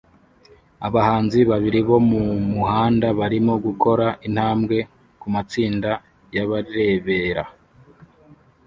[0.87, 4.77] Abahanzi babiri bo mumuhanda barimo gukora intambwe
[5.21, 5.91] kumatsinda
[6.35, 7.43] yabarebera